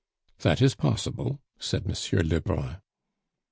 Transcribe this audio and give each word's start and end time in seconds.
"That 0.39 0.63
is 0.63 0.73
possible," 0.73 1.39
said 1.59 1.85
Monsieur 1.85 2.21
Lebrun. 2.23 2.77